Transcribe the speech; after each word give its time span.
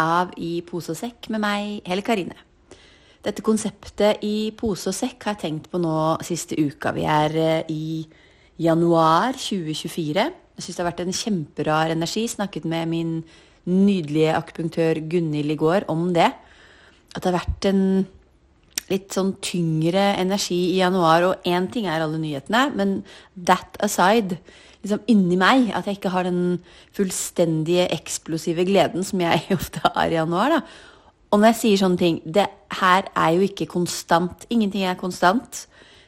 av 0.00 0.34
I 0.40 0.58
pose 0.66 0.92
og 0.94 0.98
sekk 0.98 1.30
med 1.32 1.42
meg, 1.44 1.78
Helle 1.88 2.04
Karine. 2.06 2.36
Dette 3.24 3.44
konseptet 3.44 4.20
i 4.26 4.50
pose 4.56 4.90
og 4.90 4.96
sekk 4.96 5.24
har 5.24 5.36
jeg 5.36 5.44
tenkt 5.46 5.70
på 5.72 5.80
nå 5.80 5.96
siste 6.26 6.58
uka. 6.60 6.92
Vi 6.92 7.06
er 7.08 7.36
eh, 7.40 7.72
i 7.72 8.04
januar 8.60 9.38
2024. 9.38 10.26
Jeg 10.54 10.62
syns 10.64 10.76
det 10.76 10.82
har 10.82 10.90
vært 10.90 11.04
en 11.06 11.16
kjemperar 11.16 11.94
energi. 11.94 12.26
Snakket 12.28 12.68
med 12.68 12.90
min 12.90 13.14
nydelige 13.64 14.34
akupunktør 14.36 15.00
Gunhild 15.08 15.54
i 15.54 15.58
går 15.58 15.88
om 15.92 16.10
det. 16.14 16.28
At 17.14 17.22
det 17.22 17.30
har 17.30 17.40
vært 17.40 17.70
en 17.70 17.82
litt 18.92 19.14
sånn 19.16 19.32
tyngre 19.44 20.10
energi 20.20 20.60
i 20.74 20.82
januar. 20.82 21.24
Og 21.30 21.48
én 21.48 21.70
ting 21.72 21.88
er 21.88 22.04
alle 22.04 22.20
nyhetene, 22.20 22.66
men 22.76 22.98
that 23.34 23.80
aside 23.84 24.38
liksom 24.84 25.04
inni 25.10 25.38
meg. 25.40 25.70
At 25.74 25.88
jeg 25.88 25.98
ikke 25.98 26.12
har 26.14 26.28
den 26.28 26.58
fullstendige 26.94 27.88
eksplosive 27.94 28.66
gleden 28.68 29.06
som 29.06 29.22
jeg 29.24 29.46
ofte 29.58 29.82
har 29.84 30.10
i 30.10 30.18
januar. 30.18 30.58
da. 30.58 30.92
Og 31.32 31.40
når 31.40 31.50
jeg 31.50 31.60
sier 31.60 31.80
sånne 31.80 31.98
ting 31.98 32.20
Det 32.22 32.46
her 32.78 33.08
er 33.10 33.30
jo 33.34 33.46
ikke 33.48 33.70
konstant. 33.70 34.46
Ingenting 34.50 34.86
er 34.86 34.98
konstant. 35.00 35.64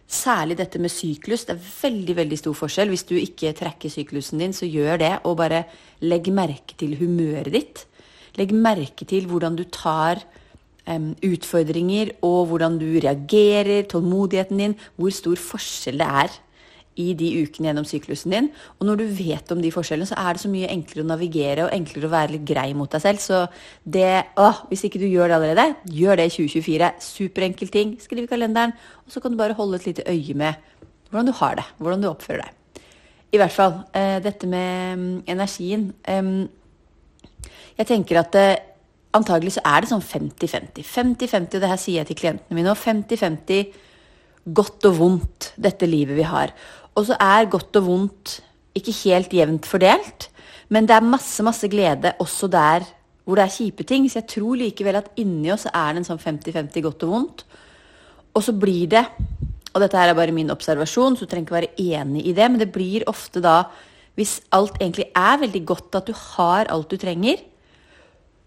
Særlig 0.06 0.58
dette 0.60 0.78
med 0.78 0.92
syklus. 0.92 1.46
Det 1.48 1.56
er 1.56 1.66
veldig 1.82 2.16
veldig 2.20 2.38
stor 2.38 2.54
forskjell. 2.54 2.92
Hvis 2.94 3.06
du 3.08 3.16
ikke 3.18 3.54
trekker 3.58 3.90
syklusen 3.90 4.38
din, 4.38 4.54
så 4.54 4.68
gjør 4.68 5.02
det. 5.02 5.12
Og 5.26 5.38
bare 5.40 5.64
legg 6.06 6.30
merke 6.30 6.78
til 6.78 6.94
humøret 7.00 7.52
ditt. 7.54 7.86
Legg 8.38 8.52
merke 8.54 9.06
til 9.08 9.26
hvordan 9.26 9.56
du 9.58 9.64
tar 9.72 10.20
um, 10.86 11.14
utfordringer, 11.24 12.12
og 12.22 12.52
hvordan 12.52 12.78
du 12.78 12.86
reagerer, 13.02 13.86
tålmodigheten 13.90 14.62
din. 14.62 14.76
Hvor 14.94 15.10
stor 15.10 15.40
forskjell 15.40 15.98
det 16.02 16.10
er 16.22 16.38
i 17.00 17.12
de 17.18 17.28
ukene 17.44 17.70
gjennom 17.70 17.86
syklusen 17.88 18.34
din. 18.34 18.48
Og 18.78 18.88
når 18.88 19.00
du 19.00 19.04
vet 19.18 19.52
om 19.52 19.60
de 19.62 19.72
forskjellene, 19.74 20.08
så 20.08 20.18
er 20.20 20.36
det 20.36 20.42
så 20.42 20.50
mye 20.52 20.70
enklere 20.72 21.04
å 21.04 21.10
navigere 21.10 21.66
og 21.66 21.74
enklere 21.76 22.08
å 22.08 22.12
være 22.12 22.34
litt 22.36 22.46
grei 22.48 22.68
mot 22.78 22.92
deg 22.92 23.04
selv. 23.04 23.22
Så 23.22 23.42
det, 23.82 24.10
å, 24.40 24.50
hvis 24.70 24.86
ikke 24.88 25.02
du 25.02 25.08
gjør 25.08 25.32
det 25.32 25.38
allerede, 25.38 25.66
gjør 25.92 26.20
det 26.20 26.28
i 26.30 26.34
2024. 26.36 26.92
Superenkel 27.04 27.72
ting. 27.72 27.96
Skriv 28.02 28.24
i 28.24 28.30
kalenderen. 28.30 28.76
Og 29.04 29.14
så 29.14 29.22
kan 29.22 29.34
du 29.34 29.40
bare 29.40 29.56
holde 29.58 29.80
et 29.80 29.90
lite 29.90 30.06
øye 30.08 30.36
med 30.38 30.62
hvordan 31.10 31.28
du 31.28 31.36
har 31.40 31.60
det. 31.60 31.66
Hvordan 31.80 32.04
du 32.04 32.10
oppfører 32.10 32.46
deg. 32.46 32.84
I 33.34 33.42
hvert 33.42 33.52
fall 33.52 33.80
eh, 33.96 34.16
dette 34.24 34.48
med 34.48 34.96
um, 34.96 35.10
energien. 35.28 35.90
Jeg 37.76 37.88
tenker 37.90 38.22
at 38.22 38.38
eh, 38.40 38.54
antagelig 39.16 39.56
så 39.56 39.64
er 39.68 39.82
det 39.82 39.90
sånn 39.90 40.04
50-50. 40.04 40.86
50-50, 40.86 41.58
og 41.58 41.64
det 41.64 41.72
her 41.72 41.80
sier 41.80 42.00
jeg 42.00 42.10
til 42.10 42.20
klientene 42.22 42.56
mine 42.56 42.70
nå. 42.70 42.76
50-50 42.78 43.84
godt 44.56 44.86
og 44.86 44.98
vondt, 45.00 45.52
dette 45.58 45.88
livet 45.90 46.18
vi 46.18 46.26
har. 46.26 46.52
Og 46.96 47.08
så 47.08 47.16
er 47.20 47.50
godt 47.52 47.76
og 47.80 47.88
vondt 47.90 48.38
ikke 48.76 48.94
helt 49.04 49.32
jevnt 49.32 49.68
fordelt, 49.68 50.30
men 50.72 50.88
det 50.88 50.96
er 50.96 51.06
masse, 51.06 51.44
masse 51.46 51.68
glede 51.70 52.16
også 52.20 52.48
der 52.50 52.86
hvor 53.26 53.38
det 53.38 53.46
er 53.46 53.54
kjipe 53.56 53.84
ting. 53.86 54.06
Så 54.10 54.20
jeg 54.20 54.30
tror 54.36 54.58
likevel 54.58 55.00
at 55.00 55.10
inni 55.20 55.50
oss 55.54 55.66
er 55.68 55.94
det 55.94 56.02
en 56.02 56.08
sånn 56.08 56.22
50-50 56.22 56.84
godt 56.84 57.04
og 57.06 57.12
vondt. 57.12 57.44
Og 58.36 58.44
så 58.44 58.54
blir 58.54 58.86
det, 58.92 59.02
og 59.72 59.82
dette 59.82 59.98
her 59.98 60.12
er 60.12 60.18
bare 60.18 60.34
min 60.34 60.52
observasjon, 60.52 61.16
så 61.16 61.26
du 61.26 61.30
trenger 61.30 61.48
ikke 61.48 61.58
være 61.58 62.00
enig 62.00 62.26
i 62.28 62.34
det, 62.36 62.48
men 62.50 62.60
det 62.60 62.72
blir 62.74 63.06
ofte 63.10 63.42
da, 63.44 63.64
hvis 64.16 64.38
alt 64.56 64.78
egentlig 64.80 65.08
er 65.16 65.40
veldig 65.42 65.62
godt, 65.68 65.98
at 65.98 66.08
du 66.08 66.14
har 66.16 66.70
alt 66.72 66.92
du 66.92 66.96
trenger, 67.00 67.42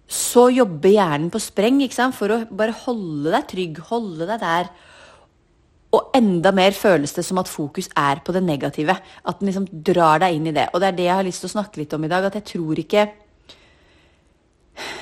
så 0.10 0.48
jobber 0.50 0.90
hjernen 0.90 1.30
på 1.30 1.42
spreng 1.42 1.82
for 2.18 2.34
å 2.34 2.40
bare 2.50 2.74
holde 2.86 3.30
deg 3.30 3.50
trygg, 3.52 3.82
holde 3.92 4.26
deg 4.26 4.40
der. 4.42 4.72
Og 5.90 6.12
enda 6.14 6.52
mer 6.54 6.76
føles 6.78 7.16
det 7.16 7.24
som 7.26 7.40
at 7.42 7.50
fokus 7.50 7.90
er 7.98 8.22
på 8.26 8.34
det 8.36 8.44
negative. 8.46 8.94
At 9.26 9.40
den 9.40 9.50
liksom 9.50 9.66
drar 9.86 10.22
deg 10.22 10.38
inn 10.38 10.52
i 10.52 10.54
det. 10.54 10.68
Og 10.74 10.82
det 10.82 10.92
er 10.92 11.00
det 11.00 11.08
jeg 11.08 11.18
har 11.18 11.26
lyst 11.26 11.42
til 11.44 11.50
å 11.50 11.56
snakke 11.56 11.82
litt 11.82 11.96
om 11.98 12.06
i 12.06 12.12
dag. 12.12 12.28
At 12.30 12.38
jeg 12.38 12.50
tror 12.54 12.84
ikke 12.84 13.08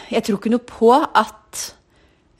Jeg 0.08 0.24
tror 0.24 0.40
ikke 0.40 0.50
noe 0.50 0.64
på 0.64 0.94
at 0.96 1.59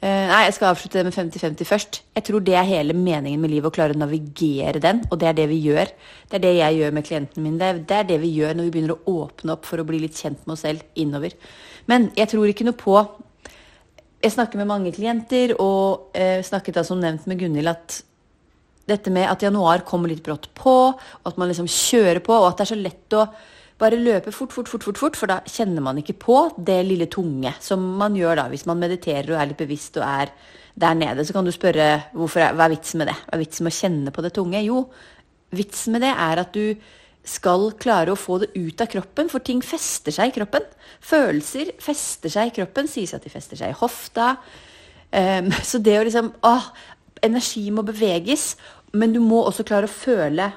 uh, 0.02 0.24
Nei, 0.30 0.40
jeg 0.46 0.54
skal 0.56 0.72
avslutte 0.72 0.98
det 0.98 1.04
med 1.06 1.14
50-50 1.14 1.68
først. 1.68 2.00
Jeg 2.16 2.24
tror 2.24 2.40
det 2.42 2.56
er 2.56 2.66
hele 2.66 2.96
meningen 2.96 3.40
med 3.40 3.52
livet, 3.52 3.68
å 3.68 3.76
klare 3.76 3.94
å 3.94 4.00
navigere 4.00 4.80
den. 4.80 5.04
Og 5.12 5.20
det 5.20 5.28
er 5.28 5.36
det 5.36 5.46
vi 5.52 5.60
gjør. 5.68 5.92
Det 6.30 6.40
er 6.40 6.44
det 6.46 6.56
jeg 6.56 6.80
gjør 6.80 6.96
med 6.96 7.06
klientene 7.06 7.44
mine. 7.44 7.70
Det 7.84 8.00
er 8.00 8.08
det 8.08 8.18
vi 8.24 8.32
gjør 8.32 8.56
når 8.56 8.70
vi 8.70 8.74
begynner 8.78 8.96
å 8.96 9.16
åpne 9.26 9.58
opp 9.58 9.68
for 9.68 9.78
å 9.78 9.86
bli 9.86 10.00
litt 10.06 10.16
kjent 10.16 10.40
med 10.46 10.56
oss 10.56 10.64
selv 10.64 10.82
innover. 10.96 11.36
Men 11.86 12.08
jeg 12.16 12.32
tror 12.32 12.48
ikke 12.48 12.66
noe 12.68 12.78
på 12.78 13.00
Jeg 14.18 14.32
snakker 14.34 14.58
med 14.58 14.66
mange 14.66 14.90
klienter, 14.90 15.52
og 15.62 16.16
uh, 16.16 16.40
snakket 16.42 16.80
da 16.80 16.82
som 16.82 16.98
nevnt 16.98 17.28
med 17.30 17.38
Gunhild 17.38 17.70
at 17.70 18.00
dette 18.88 19.12
med 19.14 19.28
at 19.30 19.44
januar 19.44 19.84
kommer 19.86 20.10
litt 20.10 20.24
brått 20.24 20.50
på, 20.56 20.74
og 20.94 21.30
at 21.30 21.38
man 21.40 21.50
liksom 21.50 21.68
kjører 21.70 22.22
på, 22.24 22.34
og 22.34 22.50
at 22.50 22.60
det 22.60 22.66
er 22.66 22.72
så 22.72 22.80
lett 22.80 23.16
å 23.18 23.26
bare 23.78 23.98
løpe 24.00 24.32
fort, 24.34 24.52
fort, 24.52 24.68
fort, 24.70 24.82
fort, 24.82 24.98
fort, 24.98 25.18
for 25.18 25.30
da 25.30 25.38
kjenner 25.46 25.84
man 25.84 26.00
ikke 26.00 26.16
på 26.18 26.38
det 26.58 26.80
lille 26.86 27.06
tunge 27.12 27.52
som 27.62 27.84
man 28.00 28.16
gjør 28.18 28.40
da 28.40 28.46
hvis 28.50 28.66
man 28.66 28.80
mediterer 28.80 29.30
og 29.34 29.38
er 29.38 29.52
litt 29.52 29.60
bevisst 29.60 30.00
og 30.00 30.06
er 30.06 30.32
der 30.78 30.96
nede. 30.98 31.24
Så 31.26 31.34
kan 31.34 31.46
du 31.46 31.52
spørre 31.54 31.88
hvorfor, 32.16 32.42
hva 32.58 32.66
er 32.66 32.74
vitsen 32.74 33.02
med 33.02 33.10
det? 33.10 33.18
Hva 33.26 33.36
er 33.36 33.42
vitsen 33.44 33.66
med 33.66 33.74
å 33.74 33.78
kjenne 33.78 34.14
på 34.14 34.24
det 34.24 34.32
tunge? 34.34 34.62
Jo, 34.66 34.82
vitsen 35.54 35.94
med 35.94 36.04
det 36.06 36.14
er 36.14 36.42
at 36.42 36.56
du 36.56 36.74
skal 37.28 37.70
klare 37.80 38.14
å 38.14 38.18
få 38.18 38.38
det 38.42 38.52
ut 38.56 38.80
av 38.80 38.88
kroppen, 38.90 39.28
for 39.28 39.44
ting 39.44 39.60
fester 39.64 40.14
seg 40.14 40.30
i 40.30 40.36
kroppen. 40.38 40.64
Følelser 41.04 41.74
fester 41.82 42.32
seg 42.32 42.50
i 42.50 42.54
kroppen, 42.60 42.88
sies 42.90 43.12
at 43.14 43.26
de 43.26 43.32
fester 43.32 43.58
seg 43.60 43.74
i 43.74 43.78
hofta. 43.78 44.36
Um, 45.12 45.50
så 45.64 45.80
det 45.80 45.98
å 45.98 46.06
liksom 46.06 46.32
Åh, 46.46 46.70
energi 47.24 47.66
må 47.74 47.84
beveges. 47.86 48.52
Men 48.92 49.12
du 49.12 49.20
må 49.20 49.42
også 49.44 49.66
klare 49.68 49.88
å 49.88 49.92
føle 49.92 50.52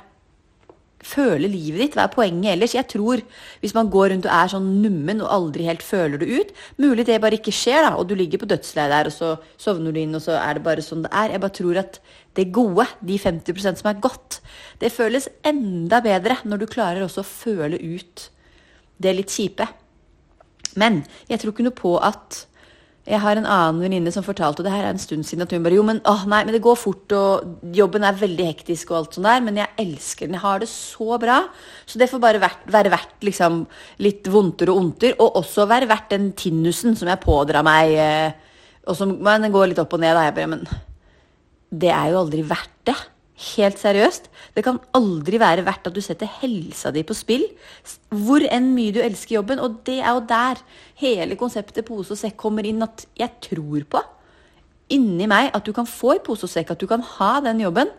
føle 1.05 1.49
livet 1.49 1.81
ditt. 1.81 1.95
Hva 1.97 2.05
er 2.05 2.13
poenget 2.13 2.53
ellers? 2.53 2.75
Jeg 2.75 2.87
tror 2.91 3.21
Hvis 3.61 3.73
man 3.73 3.89
går 3.89 4.11
rundt 4.13 4.27
og 4.27 4.35
er 4.35 4.51
sånn 4.53 4.69
nummen 4.83 5.21
og 5.23 5.31
aldri 5.33 5.67
helt 5.67 5.83
føler 5.85 6.21
det 6.21 6.29
ut 6.29 6.51
Mulig 6.81 7.07
det 7.07 7.19
bare 7.21 7.39
ikke 7.39 7.53
skjer, 7.55 7.81
da, 7.87 7.95
og 7.97 8.07
du 8.09 8.15
ligger 8.15 8.41
på 8.41 8.49
dødsleiet 8.49 8.93
der, 8.93 9.09
og 9.09 9.15
så 9.15 9.31
sovner 9.57 9.91
du 9.93 10.01
inn, 10.01 10.15
og 10.15 10.23
så 10.23 10.37
er 10.39 10.57
det 10.57 10.65
bare 10.65 10.85
sånn 10.85 11.05
det 11.05 11.13
er. 11.13 11.35
Jeg 11.35 11.43
bare 11.43 11.57
tror 11.57 11.81
at 11.81 11.99
det 12.37 12.51
gode, 12.55 12.85
de 13.01 13.17
50% 13.19 13.81
som 13.81 13.89
er 13.91 14.03
godt, 14.03 14.39
det 14.79 14.93
føles 14.93 15.27
enda 15.43 15.99
bedre 16.05 16.37
når 16.45 16.61
du 16.61 16.69
klarer 16.71 17.03
også 17.05 17.25
å 17.25 17.27
føle 17.27 17.81
ut 17.81 18.29
det 19.01 19.15
litt 19.17 19.33
kjipe. 19.33 19.67
Men 20.79 21.01
jeg 21.27 21.41
tror 21.41 21.51
ikke 21.51 21.65
noe 21.65 21.75
på 21.75 21.97
at 21.99 22.45
jeg 23.01 23.17
har 23.17 23.39
en 23.39 23.47
annen 23.49 23.79
venninne 23.81 24.11
som 24.13 24.21
fortalte, 24.25 24.61
og 24.61 24.67
det 24.67 24.73
her 24.75 24.85
er 24.85 24.93
en 24.93 25.01
stund 25.01 25.25
siden, 25.25 25.41
at 25.41 25.53
hun 25.55 25.63
bare 25.65 25.73
Jo, 25.73 25.85
men 25.85 26.03
åh, 26.05 26.21
nei, 26.29 26.43
men 26.45 26.53
det 26.53 26.61
går 26.61 26.77
fort, 26.77 27.13
og 27.17 27.73
jobben 27.73 28.05
er 28.05 28.19
veldig 28.19 28.45
hektisk 28.51 28.91
og 28.91 28.97
alt 28.99 29.17
sånt 29.17 29.25
der, 29.25 29.41
men 29.41 29.57
jeg 29.57 29.73
elsker 29.81 30.29
den. 30.29 30.37
Jeg 30.37 30.43
har 30.43 30.61
det 30.61 30.69
så 30.69 31.17
bra. 31.21 31.39
Så 31.89 31.97
det 31.97 32.11
får 32.11 32.21
bare 32.21 32.41
vært, 32.43 32.61
være 32.69 32.91
verdt 32.93 33.25
liksom 33.25 33.63
litt 34.05 34.29
vondter 34.29 34.69
og 34.69 34.83
ondter, 34.83 35.17
og 35.17 35.39
også 35.41 35.65
være 35.71 35.89
verdt 35.89 36.13
den 36.13 36.29
tinnusen 36.37 36.93
som 36.99 37.09
jeg 37.09 37.23
pådrar 37.25 37.65
meg, 37.65 37.95
eh, 37.97 38.61
og 38.85 38.97
som 38.97 39.15
men 39.17 39.47
den 39.47 39.55
går 39.55 39.71
litt 39.71 39.81
opp 39.81 39.97
og 39.97 40.03
ned, 40.03 40.13
da. 40.13 40.27
Jeg 40.29 40.37
bare 40.37 40.51
Men 40.53 40.63
det 41.81 41.89
er 41.95 42.13
jo 42.13 42.21
aldri 42.21 42.45
verdt 42.45 42.77
det. 42.85 42.97
Helt 43.41 43.79
seriøst. 43.81 44.27
Det 44.53 44.63
kan 44.65 44.77
aldri 44.93 45.39
være 45.41 45.65
verdt 45.65 45.87
at 45.89 45.95
du 45.95 46.01
setter 46.03 46.29
helsa 46.41 46.91
di 46.93 47.01
på 47.07 47.15
spill. 47.17 47.47
Hvor 48.13 48.43
enn 48.45 48.71
mye 48.75 48.93
du 48.93 49.01
elsker 49.01 49.39
jobben. 49.39 49.61
Og 49.63 49.81
det 49.87 49.99
er 50.01 50.13
jo 50.13 50.25
der 50.29 50.61
hele 51.01 51.37
konseptet 51.39 51.87
pose 51.87 52.13
og 52.13 52.21
sekk 52.21 52.37
kommer 52.43 52.67
inn. 52.67 52.83
At 52.85 53.07
jeg 53.17 53.39
tror 53.49 53.87
på 53.89 54.03
inni 54.91 55.27
meg 55.31 55.53
at 55.55 55.65
du 55.65 55.71
kan 55.75 55.87
få 55.87 56.17
i 56.17 56.23
pose 56.23 56.45
og 56.47 56.51
sekk, 56.51 56.73
at 56.73 56.81
du 56.81 56.87
kan 56.89 57.03
ha 57.15 57.33
den 57.43 57.63
jobben. 57.63 57.91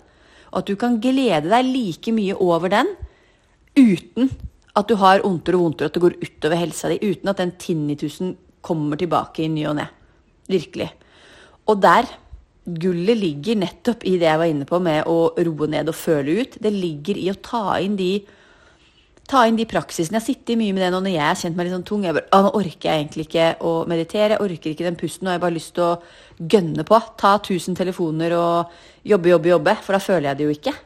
Og 0.52 0.62
at 0.62 0.68
du 0.68 0.76
kan 0.76 0.98
glede 1.00 1.48
deg 1.48 1.68
like 1.68 2.12
mye 2.14 2.36
over 2.36 2.72
den 2.72 2.90
uten 3.72 4.28
at 4.76 4.88
du 4.88 4.96
har 5.00 5.22
vondtere 5.24 5.56
og 5.56 5.66
vondtere, 5.66 5.88
at 5.88 5.96
det 5.96 6.02
går 6.04 6.18
utover 6.20 6.60
helsa 6.60 6.90
di. 6.92 6.98
Uten 7.00 7.32
at 7.32 7.40
den 7.40 7.54
tinnitusen 7.60 8.36
kommer 8.64 9.00
tilbake 9.00 9.44
i 9.44 9.50
ny 9.52 9.64
og 9.68 9.78
ne. 9.80 9.88
Virkelig. 10.48 10.90
Og 11.68 11.80
der 11.82 12.08
Gullet 12.62 13.18
ligger 13.18 13.58
nettopp 13.58 14.04
i 14.06 14.14
det 14.20 14.28
jeg 14.28 14.38
var 14.38 14.50
inne 14.50 14.66
på 14.68 14.78
med 14.82 15.08
å 15.10 15.32
roe 15.34 15.66
ned 15.70 15.90
og 15.90 15.98
føle 15.98 16.42
ut. 16.42 16.60
Det 16.62 16.70
ligger 16.70 17.18
i 17.18 17.26
å 17.32 17.38
ta 17.42 17.80
inn 17.82 17.96
de, 17.98 18.12
ta 19.26 19.42
inn 19.48 19.58
de 19.58 19.66
praksisene. 19.66 20.20
Jeg 20.20 20.28
sitter 20.28 20.60
mye 20.60 20.74
med 20.76 20.84
det 20.84 20.90
nå 20.94 21.00
når 21.02 21.14
jeg 21.16 21.26
har 21.26 21.40
kjent 21.40 21.58
meg 21.58 21.66
litt 21.66 21.74
sånn 21.74 21.88
tung. 21.88 22.04
Jeg 22.06 22.14
bare, 22.14 22.42
nå 22.44 22.52
orker 22.60 22.88
jeg 22.88 23.00
egentlig 23.02 23.26
ikke 23.26 23.48
å 23.66 23.72
meditere. 23.90 24.36
Jeg 24.36 24.46
orker 24.46 24.74
ikke 24.74 24.86
den 24.86 25.00
pusten. 25.00 25.26
Og 25.26 25.32
jeg 25.32 25.40
har 25.40 25.46
bare 25.46 25.56
lyst 25.56 25.74
til 25.78 25.88
å 25.88 26.52
gønne 26.54 26.86
på. 26.86 27.00
Ta 27.18 27.32
1000 27.40 27.80
telefoner 27.80 28.36
og 28.38 28.76
jobbe, 29.10 29.32
jobbe, 29.34 29.50
jobbe. 29.56 29.74
For 29.82 29.98
da 29.98 30.02
føler 30.04 30.30
jeg 30.30 30.38
det 30.38 30.46
jo 30.46 30.54
ikke. 30.54 30.76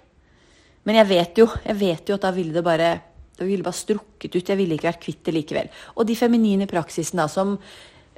Men 0.88 1.00
jeg 1.02 1.10
vet 1.12 1.42
jo, 1.42 1.48
jeg 1.66 1.80
vet 1.82 2.08
jo 2.08 2.16
at 2.16 2.24
da 2.24 2.32
ville 2.32 2.56
det 2.56 2.64
bare 2.64 2.94
da 3.36 3.44
ville 3.44 3.66
bare 3.66 3.76
strukket 3.76 4.32
ut. 4.32 4.48
Jeg 4.48 4.56
ville 4.56 4.78
ikke 4.78 4.88
vært 4.88 5.02
kvitt 5.04 5.26
det 5.28 5.36
likevel. 5.36 5.68
Og 6.00 6.08
de 6.08 6.16
feminine 6.16 6.68
praksisene 6.70 7.20
da, 7.20 7.28
som 7.28 7.58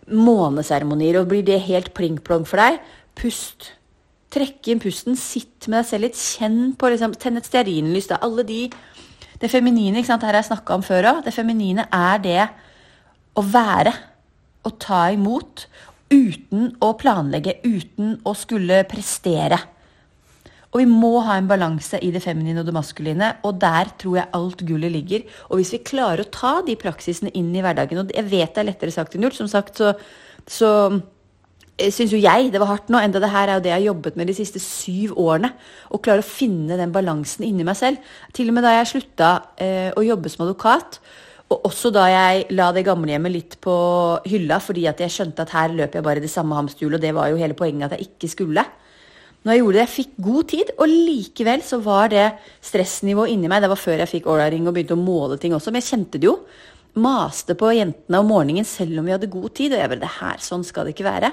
måneseremonier, 0.09 1.19
og 1.19 1.29
blir 1.33 1.43
det 1.45 1.59
helt 1.67 1.91
pling-plong 1.97 2.47
for 2.49 2.63
deg, 2.63 2.79
pust. 3.19 3.73
Trekke 4.33 4.73
inn 4.73 4.83
pusten, 4.83 5.17
sitt 5.17 5.69
med 5.69 5.81
deg 5.81 5.89
selv 5.89 6.07
litt, 6.07 6.19
kjenn 6.19 6.75
på 6.79 6.91
liksom, 6.93 7.15
Tenn 7.21 7.41
et 7.41 7.49
stearinlys. 7.49 8.11
da, 8.11 8.21
alle 8.23 8.45
de 8.45 8.69
Det 9.39 9.51
feminine, 9.51 9.99
ikke 9.99 10.11
sant, 10.11 10.23
her 10.27 10.35
har 10.35 10.43
jeg 10.43 10.51
snakka 10.51 10.75
om 10.75 10.83
før 10.83 11.07
òg. 11.13 11.25
Det 11.25 11.35
feminine 11.35 11.87
er 11.95 12.19
det 12.19 12.49
å 13.39 13.43
være. 13.47 13.93
Å 14.67 14.71
ta 14.83 15.11
imot. 15.15 15.69
Uten 16.11 16.73
å 16.83 16.95
planlegge, 16.99 17.61
uten 17.63 18.17
å 18.27 18.35
skulle 18.35 18.83
prestere. 18.91 19.61
Og 20.73 20.83
vi 20.83 20.89
må 20.91 21.21
ha 21.25 21.39
en 21.39 21.49
balanse 21.49 22.01
i 22.05 22.11
det 22.13 22.21
feminine 22.25 22.61
og 22.61 22.67
det 22.69 22.75
maskuline, 22.77 23.31
og 23.47 23.61
der 23.63 23.93
tror 24.01 24.19
jeg 24.19 24.33
alt 24.37 24.65
gullet 24.69 24.93
ligger. 24.93 25.25
Og 25.49 25.61
hvis 25.61 25.73
vi 25.77 25.85
klarer 25.87 26.25
å 26.25 26.33
ta 26.33 26.59
de 26.67 26.77
praksisene 26.77 27.33
inn 27.39 27.55
i 27.57 27.63
hverdagen, 27.65 28.03
og 28.03 28.13
jeg 28.13 28.29
vet 28.29 28.53
det 28.53 28.65
er 28.65 28.69
lettere 28.73 28.93
sagt 28.93 29.17
enn 29.17 29.25
gjort, 29.25 29.39
som 29.39 29.49
sagt 29.49 29.81
så, 29.81 29.95
så 30.45 30.73
syns 31.79 32.13
jo 32.15 32.19
jeg 32.19 32.51
det 32.53 32.61
var 32.63 32.73
hardt 32.73 32.91
nå, 32.91 32.99
enda 33.01 33.21
det 33.23 33.31
her 33.31 33.49
er 33.49 33.59
jo 33.59 33.63
det 33.65 33.71
jeg 33.71 33.79
har 33.79 33.87
jobbet 33.93 34.19
med 34.19 34.31
de 34.31 34.35
siste 34.37 34.61
syv 34.63 35.15
årene. 35.21 35.53
Å 35.95 36.01
klare 36.03 36.25
å 36.25 36.27
finne 36.27 36.79
den 36.81 36.95
balansen 36.95 37.47
inni 37.47 37.67
meg 37.67 37.79
selv. 37.79 38.03
Til 38.35 38.51
og 38.51 38.59
med 38.59 38.67
da 38.67 38.75
jeg 38.77 38.91
slutta 38.93 39.31
eh, 39.61 39.91
å 39.95 40.05
jobbe 40.05 40.33
som 40.33 40.47
advokat, 40.47 40.99
og 41.49 41.65
også 41.71 41.93
da 41.95 42.05
jeg 42.13 42.49
la 42.53 42.69
det 42.77 42.85
gamlehjemmet 42.85 43.33
litt 43.33 43.55
på 43.65 43.75
hylla 44.29 44.59
fordi 44.61 44.85
at 44.91 44.99
jeg 45.01 45.15
skjønte 45.15 45.47
at 45.47 45.55
her 45.55 45.73
løper 45.73 46.01
jeg 46.01 46.05
bare 46.05 46.21
i 46.21 46.27
det 46.27 46.33
samme 46.33 46.59
hamsterhjulet, 46.59 46.99
og 46.99 47.07
det 47.07 47.15
var 47.17 47.31
jo 47.31 47.41
hele 47.41 47.57
poenget 47.57 47.89
at 47.89 47.97
jeg 47.97 48.11
ikke 48.11 48.33
skulle. 48.35 48.67
Når 49.47 49.55
jeg 49.55 49.63
gjorde 49.63 49.79
det, 49.79 49.85
jeg 49.85 49.95
fikk 49.95 50.17
god 50.27 50.49
tid, 50.51 50.73
og 50.77 50.91
likevel 50.91 51.63
så 51.65 51.79
var 51.81 52.11
det 52.13 52.25
stressnivået 52.69 53.33
inni 53.33 53.49
meg 53.49 53.63
Det 53.63 53.71
var 53.71 53.81
før 53.81 54.03
jeg 54.03 54.11
fikk 54.11 54.27
Aura-ring 54.29 54.67
og 54.67 54.75
begynte 54.77 54.99
å 54.99 55.01
måle 55.01 55.39
ting 55.41 55.55
også, 55.57 55.73
men 55.73 55.81
jeg 55.81 55.93
kjente 55.93 56.21
det 56.21 56.29
jo. 56.29 56.35
Maste 56.99 57.55
på 57.57 57.71
jentene 57.77 58.19
om 58.19 58.29
morgenen 58.29 58.67
selv 58.67 58.99
om 58.99 59.07
vi 59.07 59.15
hadde 59.15 59.31
god 59.31 59.55
tid. 59.55 59.73
Og 59.73 59.81
jeg 59.81 59.93
bare 59.93 60.03
Det 60.03 60.17
her, 60.19 60.43
sånn 60.43 60.67
skal 60.67 60.89
det 60.89 60.97
ikke 60.97 61.07
være. 61.07 61.31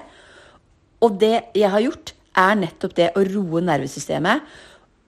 Og 1.05 1.19
det 1.21 1.35
jeg 1.55 1.71
har 1.71 1.83
gjort, 1.85 2.15
er 2.35 2.57
nettopp 2.59 2.95
det 2.97 3.11
å 3.15 3.21
roe 3.23 3.61
nervesystemet 3.63 4.55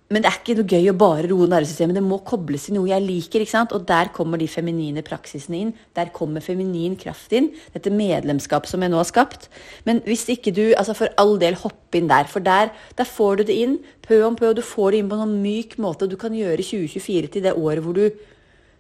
men 0.07 0.23
det 0.23 0.29
er 0.29 0.38
ikke 0.39 0.53
noe 0.55 0.71
gøy 0.71 0.85
å 0.88 0.95
bare 0.95 1.27
roe 1.27 1.49
nervesystemet. 1.51 1.97
Det 1.97 2.03
må 2.05 2.21
kobles 2.23 2.69
til 2.69 2.77
noe 2.77 2.88
jeg 2.88 3.03
liker. 3.03 3.44
ikke 3.44 3.51
sant? 3.51 3.73
Og 3.75 3.83
der 3.89 4.07
kommer 4.15 4.39
de 4.39 4.47
feminine 4.47 5.03
praksisene 5.03 5.59
inn. 5.59 5.73
Der 5.99 6.13
kommer 6.15 6.44
feminin 6.44 6.95
kraft 6.99 7.35
inn. 7.35 7.49
Dette 7.73 7.91
medlemskapet 7.91 8.71
som 8.71 8.85
jeg 8.85 8.94
nå 8.94 9.01
har 9.01 9.09
skapt. 9.09 9.49
Men 9.83 9.99
hvis 10.07 10.23
ikke 10.31 10.53
du 10.55 10.63
altså 10.79 10.95
For 10.95 11.11
all 11.19 11.35
del, 11.41 11.59
hopp 11.59 11.95
inn 11.99 12.07
der. 12.07 12.23
For 12.31 12.39
der, 12.39 12.71
der 12.95 13.09
får 13.09 13.41
du 13.41 13.44
det 13.51 13.59
inn 13.59 13.75
pø 14.07 14.21
om 14.23 14.39
pø. 14.39 14.53
Og 14.53 14.55
du 14.55 14.63
får 14.63 14.95
det 14.95 15.03
inn 15.03 15.11
på 15.11 15.19
en 15.19 15.25
sånn 15.25 15.41
myk 15.44 15.75
måte. 15.83 16.07
Og 16.07 16.15
du 16.15 16.17
kan 16.21 16.31
gjøre 16.31 16.63
2024 16.63 17.33
til 17.33 17.44
det 17.44 17.57
året 17.59 17.83
hvor 17.83 17.99
du, 17.99 18.07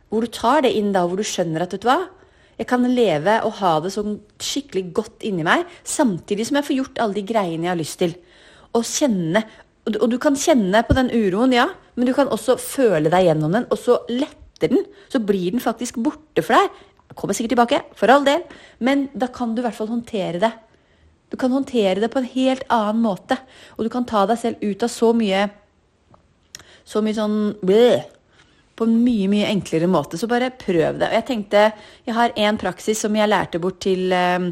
hvor 0.07 0.23
du 0.23 0.31
tar 0.31 0.63
det 0.63 0.71
inn 0.79 0.93
da, 0.95 1.03
hvor 1.03 1.19
du 1.19 1.27
skjønner 1.27 1.67
at 1.67 1.75
vet 1.75 1.83
du 1.83 1.91
hva? 1.91 2.05
Jeg 2.57 2.67
kan 2.69 2.85
leve 2.89 3.37
og 3.45 3.59
ha 3.59 3.75
det 3.83 3.93
sånn 3.93 4.17
skikkelig 4.41 4.89
godt 4.97 5.25
inni 5.29 5.45
meg, 5.45 5.67
samtidig 5.85 6.47
som 6.47 6.57
jeg 6.57 6.67
får 6.69 6.77
gjort 6.79 7.01
alle 7.03 7.19
de 7.19 7.25
greiene 7.29 7.67
jeg 7.67 7.73
har 7.73 7.79
lyst 7.79 7.99
til. 8.01 8.15
Og 8.73 8.85
kjenne 8.85 9.43
og 9.87 10.09
du, 10.11 10.17
kan 10.19 10.35
kjenne 10.35 10.81
på 10.83 10.95
den 10.97 11.09
uroen, 11.13 11.53
ja, 11.55 11.69
men 11.95 12.09
du 12.09 12.13
kan 12.15 12.27
også 12.33 12.57
føle 12.59 13.11
deg 13.11 13.29
gjennom 13.29 13.53
den, 13.55 13.67
og 13.71 13.79
så 13.79 14.01
letter 14.11 14.73
den. 14.73 14.83
Så 15.07 15.21
blir 15.23 15.53
den 15.53 15.63
faktisk 15.63 15.99
borte 16.03 16.43
for 16.43 16.57
deg. 16.57 16.81
Kommer 17.15 17.37
sikkert 17.37 17.55
tilbake, 17.55 17.79
for 17.95 18.11
all 18.11 18.25
del, 18.27 18.43
men 18.83 19.07
da 19.15 19.29
kan 19.31 19.53
du 19.55 19.61
i 19.61 19.65
hvert 19.65 19.77
fall 19.77 19.91
håndtere 19.91 20.41
det. 20.43 20.51
Du 21.31 21.37
kan 21.39 21.51
håndtere 21.51 22.01
det 22.03 22.11
på 22.11 22.19
en 22.19 22.29
helt 22.33 22.67
annen 22.71 22.99
måte, 23.03 23.39
og 23.77 23.87
du 23.87 23.91
kan 23.93 24.07
ta 24.07 24.25
deg 24.27 24.39
selv 24.41 24.63
ut 24.63 24.83
av 24.83 24.91
så 24.91 25.13
mye 25.15 25.47
Så 26.87 27.01
mye 27.03 27.17
sånn 27.17 27.57
bleh, 27.67 28.05
på 28.77 28.85
en 28.87 28.95
mye, 29.01 29.27
mye 29.31 29.49
enklere 29.49 29.89
måte. 29.89 30.19
Så 30.19 30.29
bare 30.29 30.51
prøv 30.53 30.99
det. 30.99 31.09
Og 31.09 31.17
jeg 31.17 31.27
tenkte 31.27 31.65
Jeg 32.05 32.15
har 32.15 32.35
én 32.37 32.57
praksis 32.61 33.01
som 33.03 33.15
jeg 33.15 33.29
lærte 33.29 33.59
bort 33.59 33.79
til 33.83 34.11
eh, 34.13 34.51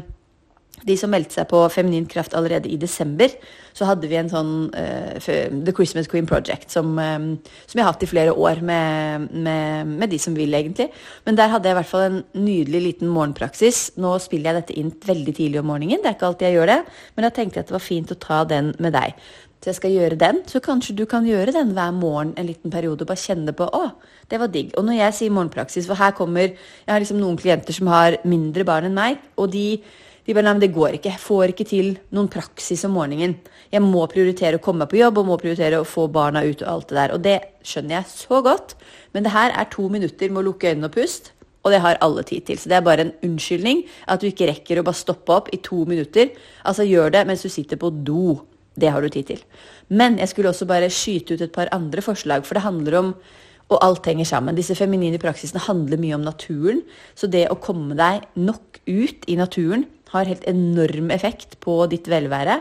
de 0.86 0.96
som 0.98 1.10
meldte 1.12 1.38
seg 1.38 1.48
på 1.50 1.60
Feminin 1.72 2.06
kraft 2.10 2.34
allerede 2.38 2.70
i 2.70 2.78
desember, 2.80 3.32
så 3.76 3.88
hadde 3.88 4.08
vi 4.08 4.16
en 4.16 4.30
sånn 4.32 4.52
uh, 4.72 5.16
The 5.20 5.74
Christmas 5.76 6.08
Queen 6.08 6.28
Project, 6.28 6.70
som, 6.72 6.94
um, 6.96 7.26
som, 7.66 7.74
jeg 7.74 7.84
har 7.84 7.92
hatt 7.92 8.06
i 8.06 8.10
flere 8.10 8.32
år 8.32 8.62
med, 8.64 9.26
med, 9.32 9.90
med, 9.90 10.10
de 10.12 10.20
som 10.22 10.36
vil, 10.36 10.54
egentlig. 10.56 10.88
Men 11.26 11.38
der 11.38 11.52
hadde 11.52 11.68
jeg 11.68 11.76
i 11.76 11.80
hvert 11.80 11.90
fall 11.90 12.06
en 12.06 12.20
nydelig 12.38 12.84
liten 12.86 13.10
morgenpraksis. 13.12 13.98
Nå 14.00 14.14
spiller 14.24 14.52
jeg 14.52 14.62
dette 14.62 14.78
inn 14.80 14.94
veldig 15.06 15.34
tidlig 15.36 15.60
om 15.60 15.68
morgenen, 15.72 16.00
det 16.04 16.12
er 16.12 16.16
ikke 16.16 16.30
alltid 16.30 16.48
jeg 16.48 16.60
gjør 16.60 16.72
det, 16.72 16.78
men 17.16 17.26
da 17.26 17.34
tenkte 17.34 17.60
jeg 17.60 17.66
at 17.66 17.72
det 17.72 17.76
var 17.76 17.84
fint 17.90 18.14
å 18.14 18.20
ta 18.22 18.40
den 18.48 18.72
med 18.82 18.96
deg. 18.96 19.18
Så 19.66 19.72
jeg 19.72 19.78
skal 19.80 19.94
gjøre 19.96 20.16
den, 20.20 20.36
så 20.46 20.60
kanskje 20.62 20.94
du 20.94 21.06
kan 21.10 21.24
gjøre 21.26 21.50
den 21.50 21.72
hver 21.74 21.90
morgen 21.96 22.34
en 22.38 22.46
liten 22.46 22.70
periode 22.70 23.02
og 23.02 23.08
bare 23.08 23.18
kjenne 23.18 23.54
på 23.56 23.66
å, 23.74 23.88
det 24.30 24.38
var 24.38 24.50
digg. 24.52 24.70
Og 24.78 24.84
når 24.86 25.00
jeg 25.00 25.16
sier 25.16 25.32
morgenpraksis, 25.34 25.88
for 25.88 25.98
her 25.98 26.12
kommer 26.14 26.52
Jeg 26.52 26.92
har 26.92 27.02
liksom 27.02 27.18
noen 27.18 27.38
klienter 27.40 27.74
som 27.74 27.90
har 27.90 28.18
mindre 28.22 28.64
barn 28.68 28.86
enn 28.86 28.94
meg, 28.94 29.18
og 29.34 29.50
de 29.50 29.80
de 30.26 30.34
bare, 30.34 30.42
nei, 30.42 30.56
men 30.56 30.62
det 30.64 30.74
går 30.74 30.96
ikke. 30.96 31.12
Jeg 31.12 31.22
får 31.22 31.52
ikke 31.52 31.68
til 31.70 31.92
noen 32.14 32.28
praksis 32.30 32.82
om 32.88 32.96
morgenen. 32.96 33.36
Jeg 33.70 33.82
må 33.84 34.02
prioritere 34.10 34.58
å 34.58 34.62
komme 34.62 34.88
på 34.90 34.98
jobb 34.98 35.20
og 35.22 35.28
må 35.28 35.38
prioritere 35.38 35.78
å 35.78 35.86
få 35.86 36.08
barna 36.10 36.42
ut 36.42 36.64
og 36.64 36.70
alt 36.72 36.90
det 36.90 36.98
der. 36.98 37.14
Og 37.14 37.22
det 37.22 37.36
skjønner 37.66 38.00
jeg 38.00 38.10
så 38.10 38.40
godt. 38.42 38.74
Men 39.14 39.26
det 39.26 39.34
her 39.36 39.54
er 39.54 39.70
to 39.70 39.86
minutter 39.92 40.32
med 40.32 40.42
å 40.42 40.48
lukke 40.48 40.72
øynene 40.72 40.90
og 40.90 40.98
puste. 40.98 41.30
Og 41.62 41.72
det 41.74 41.80
har 41.82 41.98
alle 42.02 42.26
tid 42.26 42.46
til. 42.46 42.58
Så 42.58 42.70
det 42.70 42.78
er 42.78 42.84
bare 42.86 43.06
en 43.06 43.14
unnskyldning 43.26 43.86
at 44.10 44.22
du 44.22 44.28
ikke 44.28 44.50
rekker 44.50 44.82
å 44.82 44.86
bare 44.86 44.98
stoppe 44.98 45.34
opp 45.34 45.54
i 45.54 45.62
to 45.62 45.84
minutter. 45.86 46.34
Altså 46.66 46.86
gjør 46.86 47.14
det 47.14 47.24
mens 47.30 47.46
du 47.46 47.50
sitter 47.50 47.78
på 47.78 47.90
do. 47.94 48.36
Det 48.74 48.90
har 48.92 49.02
du 49.02 49.10
tid 49.10 49.30
til. 49.30 49.42
Men 49.88 50.18
jeg 50.18 50.30
skulle 50.30 50.50
også 50.50 50.66
bare 50.66 50.90
skyte 50.92 51.34
ut 51.34 51.42
et 51.42 51.54
par 51.54 51.70
andre 51.74 52.02
forslag, 52.02 52.44
for 52.44 52.58
det 52.58 52.66
handler 52.66 52.98
om 52.98 53.18
og 53.66 53.80
alt 53.82 54.06
henger 54.06 54.28
sammen. 54.28 54.54
Disse 54.54 54.76
feminine 54.78 55.18
praksisene 55.18 55.58
handler 55.64 55.98
mye 55.98 56.14
om 56.14 56.22
naturen. 56.22 56.84
Så 57.18 57.26
det 57.26 57.48
å 57.50 57.58
komme 57.58 57.96
deg 57.98 58.22
nok 58.38 58.78
ut 58.86 59.26
i 59.26 59.34
naturen 59.38 59.86
har 60.18 60.32
helt 60.32 60.46
enorm 60.50 61.12
effekt 61.14 61.58
på 61.62 61.78
ditt 61.92 62.08
velvære. 62.10 62.60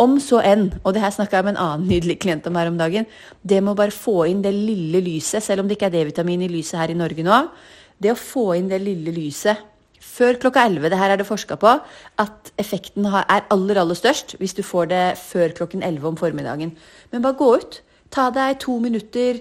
Om 0.00 0.16
så 0.22 0.40
enn, 0.42 0.66
og 0.82 0.94
det 0.94 1.04
her 1.04 1.14
snakka 1.14 1.38
jeg 1.38 1.46
med 1.46 1.54
en 1.54 1.62
annen 1.64 1.88
nydelig 1.92 2.18
klient 2.24 2.46
om 2.50 2.58
her 2.58 2.72
om 2.72 2.80
dagen, 2.80 3.06
det 3.42 3.60
med 3.62 3.74
å 3.74 3.80
bare 3.84 3.94
få 3.94 4.24
inn 4.30 4.42
det 4.44 4.54
lille 4.54 5.02
lyset, 5.04 5.44
selv 5.44 5.62
om 5.62 5.70
det 5.70 5.78
ikke 5.78 5.92
er 5.92 5.96
D-vitamin 5.98 6.42
i 6.46 6.50
lyset 6.50 6.80
her 6.80 6.94
i 6.94 6.98
Norge 6.98 7.26
nå, 7.26 7.44
det 8.02 8.12
å 8.12 8.18
få 8.18 8.50
inn 8.58 8.68
det 8.72 8.82
lille 8.82 9.14
lyset 9.14 9.70
før 10.04 10.38
klokka 10.42 10.66
11, 10.68 10.90
det 10.92 10.98
her 11.00 11.14
er 11.14 11.20
det 11.20 11.26
forska 11.26 11.56
på, 11.60 11.72
at 12.22 12.52
effekten 12.60 13.06
er 13.08 13.46
aller, 13.50 13.80
aller 13.80 13.98
størst 13.98 14.36
hvis 14.40 14.54
du 14.54 14.62
får 14.66 14.90
det 14.92 15.02
før 15.18 15.54
klokken 15.56 15.82
11 15.82 16.10
om 16.12 16.18
formiddagen. 16.20 16.74
Men 17.10 17.24
bare 17.24 17.38
gå 17.38 17.50
ut. 17.58 17.80
Ta 18.14 18.28
deg 18.34 18.60
to 18.62 18.76
minutter, 18.82 19.40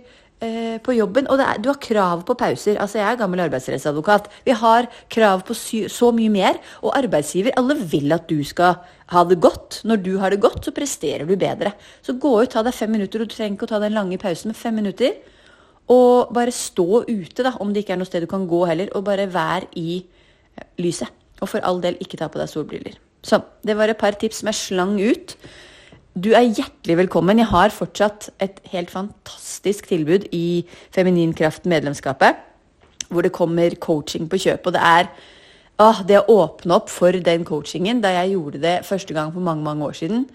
på 0.83 0.95
jobben. 0.97 1.27
Og 1.31 1.41
er, 1.41 1.59
du 1.61 1.69
har 1.71 1.79
krav 1.81 2.23
på 2.27 2.35
pauser. 2.39 2.79
Altså, 2.81 2.99
jeg 2.99 3.07
er 3.09 3.19
gammel 3.19 3.43
arbeidsrettsadvokat. 3.45 4.29
Vi 4.45 4.55
har 4.57 4.89
krav 5.13 5.43
på 5.47 5.55
sy 5.57 5.83
så 5.91 6.11
mye 6.15 6.31
mer. 6.33 6.59
Og 6.81 6.95
arbeidsgiver, 6.97 7.55
alle 7.59 7.77
vil 7.79 8.15
at 8.15 8.27
du 8.29 8.39
skal 8.47 8.77
ha 9.13 9.23
det 9.29 9.39
godt. 9.43 9.81
Når 9.87 10.01
du 10.03 10.11
har 10.21 10.33
det 10.33 10.41
godt, 10.43 10.65
så 10.65 10.75
presterer 10.75 11.27
du 11.29 11.35
bedre. 11.39 11.73
Så 12.05 12.17
gå 12.19 12.33
ut, 12.41 12.51
ta 12.53 12.63
deg 12.65 12.75
fem 12.75 12.91
minutter. 12.95 13.23
Og 13.23 13.31
Du 13.31 13.35
trenger 13.35 13.57
ikke 13.57 13.69
å 13.69 13.73
ta 13.75 13.81
den 13.83 13.95
lange 13.95 14.19
pausen 14.21 14.53
med 14.53 14.59
fem 14.59 14.75
minutter. 14.79 15.17
Og 15.93 16.31
bare 16.33 16.53
stå 16.55 17.03
ute, 17.09 17.43
da, 17.43 17.55
om 17.59 17.73
det 17.73 17.83
ikke 17.83 17.97
er 17.97 18.01
noe 18.01 18.09
sted 18.09 18.23
du 18.23 18.31
kan 18.31 18.47
gå 18.47 18.63
heller. 18.69 18.91
Og 18.95 19.05
bare 19.07 19.29
vær 19.31 19.67
i 19.79 20.03
lyset. 20.81 21.11
Og 21.41 21.49
for 21.49 21.65
all 21.67 21.81
del, 21.83 21.99
ikke 22.03 22.19
ta 22.19 22.29
på 22.31 22.39
deg 22.39 22.51
solbriller. 22.51 22.99
Sånn. 23.23 23.43
det 23.63 23.77
var 23.79 23.87
et 23.87 23.99
par 23.99 24.17
tips 24.19 24.41
som 24.41 24.49
jeg 24.51 24.59
slang 24.59 24.97
ut. 24.99 25.37
Du 26.13 26.29
er 26.37 26.45
hjertelig 26.45 26.93
velkommen. 26.99 27.39
Jeg 27.41 27.49
har 27.49 27.71
fortsatt 27.73 28.27
et 28.43 28.59
helt 28.69 28.91
fantastisk 28.93 29.87
tilbud 29.89 30.27
i 30.29 30.61
Feminin 30.93 31.31
Kraft 31.33 31.65
medlemskapet, 31.65 32.37
hvor 33.09 33.25
det 33.25 33.31
kommer 33.33 33.73
coaching 33.81 34.27
på 34.29 34.37
kjøp. 34.43 34.67
Og 34.69 34.75
det 34.75 34.83
er 34.85 35.09
ah, 35.81 36.03
det 36.05 36.19
å 36.19 36.35
åpne 36.35 36.77
opp 36.77 36.93
for 36.93 37.17
den 37.17 37.47
coachingen 37.49 38.03
da 38.03 38.13
jeg 38.19 38.35
gjorde 38.35 38.61
det 38.61 38.75
første 38.85 39.17
gang 39.17 39.33
for 39.33 39.41
mange 39.41 39.65
mange 39.65 39.89
år 39.89 39.97
siden. 39.97 40.27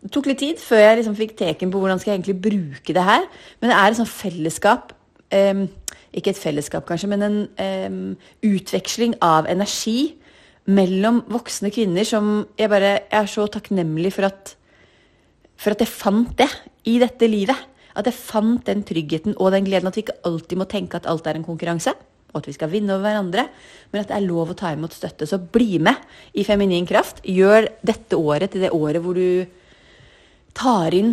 Det 0.00 0.14
tok 0.16 0.30
litt 0.32 0.40
tid 0.40 0.64
før 0.64 0.80
jeg 0.86 1.02
liksom 1.02 1.20
fikk 1.20 1.36
teken 1.36 1.74
på 1.74 1.82
hvordan 1.82 2.00
skal 2.00 2.14
jeg 2.14 2.22
egentlig 2.22 2.40
bruke 2.48 2.96
det 2.96 3.04
her. 3.12 3.28
Men 3.60 3.68
det 3.68 3.76
er 3.76 3.92
et 3.92 4.00
sånt 4.00 4.14
fellesskap. 4.16 4.94
Um, 5.28 5.66
ikke 6.16 6.32
et 6.32 6.40
fellesskap, 6.40 6.88
kanskje, 6.88 7.12
men 7.12 7.26
en 7.26 7.40
um, 7.60 8.04
utveksling 8.48 9.18
av 9.20 9.44
energi 9.52 10.14
mellom 10.72 11.26
voksne 11.28 11.68
kvinner 11.72 12.08
som 12.08 12.46
jeg 12.56 12.72
bare 12.72 12.94
jeg 12.96 13.20
er 13.20 13.28
så 13.28 13.44
takknemlig 13.52 14.14
for 14.16 14.32
at 14.32 14.54
for 15.58 15.74
at 15.74 15.82
jeg 15.82 15.90
fant 15.90 16.30
det 16.38 16.48
i 16.88 16.98
dette 17.02 17.28
livet. 17.30 17.66
At 17.98 18.06
jeg 18.06 18.14
fant 18.14 18.62
den 18.66 18.84
tryggheten 18.86 19.34
og 19.36 19.50
den 19.54 19.66
gleden. 19.66 19.90
At 19.90 19.98
vi 19.98 20.04
ikke 20.06 20.20
alltid 20.28 20.60
må 20.60 20.68
tenke 20.70 21.00
at 21.00 21.08
alt 21.10 21.26
er 21.26 21.38
en 21.38 21.46
konkurranse. 21.46 21.94
Og 22.30 22.40
at 22.42 22.46
vi 22.46 22.54
skal 22.54 22.70
vinne 22.70 22.94
over 22.94 23.08
hverandre. 23.08 23.48
Men 23.90 24.04
at 24.04 24.12
det 24.12 24.18
er 24.20 24.28
lov 24.28 24.52
å 24.52 24.58
ta 24.58 24.70
imot 24.74 24.94
støtte. 24.94 25.26
Så 25.26 25.40
bli 25.42 25.80
med 25.82 25.98
i 26.38 26.46
Feminin 26.46 26.86
kraft. 26.88 27.24
Gjør 27.26 27.66
dette 27.82 28.20
året 28.20 28.54
til 28.54 28.66
det 28.66 28.74
året 28.76 29.02
hvor 29.02 29.18
du 29.18 29.48
tar 30.58 30.94
inn 30.94 31.12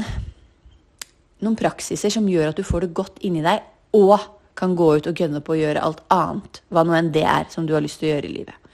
noen 1.43 1.57
praksiser 1.59 2.13
som 2.13 2.27
gjør 2.29 2.51
at 2.51 2.59
du 2.59 2.65
får 2.65 2.85
det 2.85 2.95
godt 2.97 3.19
inni 3.27 3.43
deg, 3.45 3.63
og 3.95 4.17
kan 4.55 4.75
gå 4.77 4.87
ut 4.97 5.09
og 5.09 5.19
gønne 5.19 5.41
på 5.43 5.53
å 5.53 5.59
gjøre 5.59 5.83
alt 5.83 6.01
annet, 6.13 6.61
hva 6.71 6.85
nå 6.87 6.95
enn 6.95 7.11
det 7.15 7.25
er 7.27 7.49
som 7.51 7.67
du 7.67 7.75
har 7.75 7.83
lyst 7.83 7.99
til 7.99 8.09
å 8.09 8.13
gjøre 8.13 8.29
i 8.29 8.35
livet. 8.37 8.71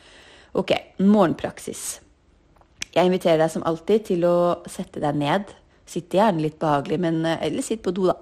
Ok, 0.57 0.75
morgenpraksis. 1.01 1.83
Jeg 2.91 3.07
inviterer 3.07 3.39
deg 3.41 3.53
som 3.53 3.65
alltid 3.67 4.05
til 4.11 4.25
å 4.27 4.37
sette 4.69 5.01
deg 5.01 5.17
ned 5.17 5.53
Sitt 5.91 6.15
gjerne 6.15 6.43
litt 6.43 6.59
behagelig, 6.61 6.99
men 7.03 7.21
eh, 7.27 7.41
Eller 7.47 7.65
sitt 7.65 7.83
på 7.83 7.93
do, 7.95 8.07
da. 8.11 8.17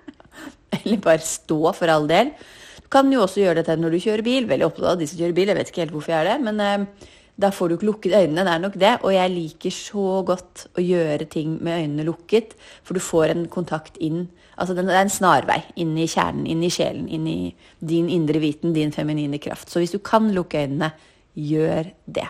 eller 0.80 1.04
bare 1.04 1.24
stå, 1.24 1.60
for 1.76 1.92
all 1.92 2.08
del. 2.10 2.32
Du 2.80 2.88
kan 2.92 3.10
jo 3.12 3.24
også 3.26 3.44
gjøre 3.44 3.60
dette 3.60 3.76
når 3.78 3.94
du 3.94 4.02
kjører 4.02 4.26
bil. 4.26 4.48
Veldig 4.50 4.68
opptatt 4.70 4.94
av 4.94 5.00
de 5.00 5.08
som 5.10 5.20
kjører 5.20 5.36
bil, 5.36 5.52
jeg 5.52 5.60
vet 5.60 5.72
ikke 5.72 5.84
helt 5.84 5.96
hvorfor 5.96 6.14
jeg 6.14 6.22
er 6.24 6.30
det. 6.32 6.38
Men 6.48 6.62
eh, 6.64 7.08
Da 7.40 7.48
får 7.56 7.68
du 7.68 7.74
ikke 7.76 7.88
lukket 7.88 8.12
øynene, 8.18 8.42
det 8.44 8.52
er 8.52 8.64
nok 8.64 8.74
det. 8.80 8.94
Og 9.00 9.14
jeg 9.14 9.32
liker 9.32 9.72
så 9.72 10.06
godt 10.28 10.66
å 10.76 10.82
gjøre 10.84 11.28
ting 11.32 11.54
med 11.64 11.84
øynene 11.84 12.04
lukket, 12.04 12.56
for 12.84 12.96
du 12.96 13.00
får 13.00 13.32
en 13.32 13.46
kontakt 13.48 13.96
inn. 13.96 14.26
Altså 14.60 14.76
det 14.76 14.84
er 14.84 15.00
en 15.00 15.12
snarvei 15.12 15.62
inn 15.80 15.94
i 15.96 16.08
kjernen, 16.10 16.44
inn 16.44 16.66
i 16.66 16.72
sjelen, 16.72 17.06
inn 17.08 17.24
i 17.30 17.38
din 17.80 18.10
indre 18.12 18.42
viten, 18.42 18.74
din 18.76 18.92
feminine 18.92 19.40
kraft. 19.40 19.72
Så 19.72 19.80
hvis 19.80 19.96
du 19.96 20.02
kan 20.04 20.28
lukke 20.36 20.66
øynene, 20.66 20.92
gjør 21.32 21.94
det. 22.04 22.28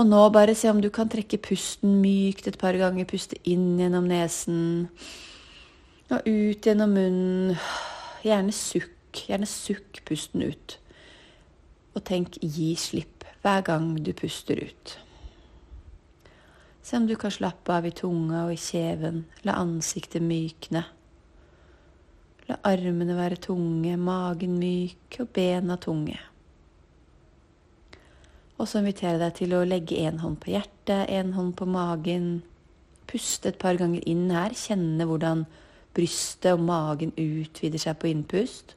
Og 0.00 0.06
nå 0.08 0.20
bare 0.32 0.54
se 0.56 0.70
om 0.72 0.78
du 0.80 0.88
kan 0.88 1.10
trekke 1.12 1.36
pusten 1.44 1.98
mykt 2.00 2.46
et 2.48 2.56
par 2.60 2.76
ganger. 2.80 3.04
Puste 3.04 3.36
inn 3.44 3.74
gjennom 3.76 4.06
nesen 4.08 4.88
og 6.08 6.24
ut 6.24 6.64
gjennom 6.64 6.94
munnen. 6.96 7.58
Gjerne 8.24 8.54
sukk. 8.56 8.96
Gjerne 9.28 9.48
sukk 9.48 10.00
pusten 10.06 10.46
ut 10.46 10.76
og 11.90 12.04
tenk 12.06 12.36
'gi 12.38 12.76
slipp' 12.78 13.26
hver 13.42 13.64
gang 13.66 13.96
du 13.98 14.12
puster 14.14 14.62
ut. 14.62 14.98
Se 16.82 16.96
om 16.96 17.06
du 17.06 17.16
kan 17.16 17.30
slappe 17.30 17.72
av 17.74 17.86
i 17.86 17.90
tunga 17.90 18.44
og 18.44 18.52
i 18.52 18.56
kjeven. 18.56 19.24
La 19.42 19.58
ansiktet 19.58 20.22
mykne. 20.22 20.84
La 22.48 22.56
armene 22.62 23.16
være 23.18 23.36
tunge, 23.36 23.96
magen 23.96 24.58
myk 24.58 25.20
og 25.20 25.28
bena 25.34 25.76
tunge. 25.76 26.29
Og 28.60 28.68
så 28.68 28.82
inviterer 28.82 29.14
jeg 29.16 29.22
deg 29.22 29.36
til 29.38 29.54
å 29.56 29.64
legge 29.64 30.02
en 30.04 30.18
hånd 30.20 30.36
på 30.42 30.52
hjertet, 30.52 31.08
en 31.08 31.32
hånd 31.32 31.54
på 31.56 31.64
magen. 31.70 32.42
Puste 33.08 33.48
et 33.48 33.60
par 33.60 33.78
ganger 33.80 34.04
inn 34.08 34.26
her. 34.34 34.52
Kjenne 34.52 35.06
hvordan 35.08 35.46
brystet 35.96 36.52
og 36.52 36.66
magen 36.68 37.14
utvider 37.16 37.80
seg 37.80 37.96
på 38.02 38.10
innpust. 38.10 38.76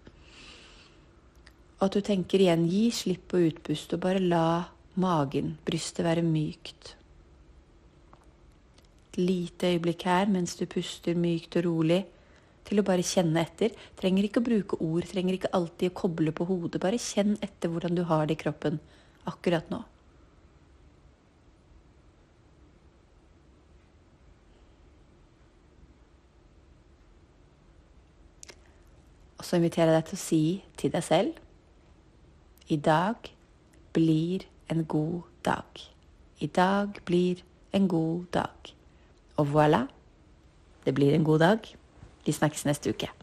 Og 1.82 1.90
at 1.90 1.98
du 1.98 2.06
tenker 2.08 2.46
igjen 2.46 2.64
gi 2.72 2.86
slipp 2.96 3.28
på 3.34 3.44
utpust, 3.50 3.92
og 3.92 4.06
bare 4.06 4.24
la 4.24 4.46
magen, 5.04 5.58
brystet, 5.68 6.06
være 6.08 6.24
mykt. 6.24 6.96
Et 9.12 9.20
lite 9.20 9.76
øyeblikk 9.76 10.08
her 10.08 10.32
mens 10.32 10.56
du 10.56 10.64
puster 10.70 11.20
mykt 11.20 11.60
og 11.60 11.68
rolig, 11.68 12.06
til 12.64 12.80
å 12.80 12.88
bare 12.88 13.04
kjenne 13.04 13.44
etter. 13.44 13.76
Trenger 14.00 14.30
ikke 14.30 14.40
å 14.40 14.48
bruke 14.48 14.80
ord, 14.80 15.12
trenger 15.12 15.36
ikke 15.36 15.52
alltid 15.60 15.92
å 15.92 15.98
koble 16.06 16.32
på 16.32 16.48
hodet. 16.48 16.80
Bare 16.80 17.02
kjenn 17.02 17.36
etter 17.44 17.68
hvordan 17.68 18.00
du 18.00 18.06
har 18.08 18.30
det 18.30 18.40
i 18.40 18.44
kroppen 18.48 18.80
akkurat 19.30 19.70
nå. 19.72 19.82
Og 29.38 29.48
så 29.48 29.60
inviterer 29.60 29.92
jeg 29.92 30.00
deg 30.00 30.12
til 30.12 30.20
å 30.20 30.24
si 30.24 30.44
til 30.80 30.94
deg 30.94 31.04
selv 31.04 31.42
i 32.72 32.78
dag 32.80 33.16
blir 33.94 34.46
en 34.72 34.86
god 34.86 35.22
dag. 35.46 35.82
I 36.40 36.48
dag 36.48 37.02
blir 37.06 37.44
en 37.74 37.88
god 37.88 38.26
dag. 38.34 38.74
Og 39.38 39.52
voilà, 39.52 39.88
det 40.86 40.94
blir 40.96 41.14
en 41.14 41.24
god 41.24 41.40
dag. 41.40 41.60
Vi 42.26 42.32
snakkes 42.32 42.66
neste 42.66 42.90
uke. 42.90 43.23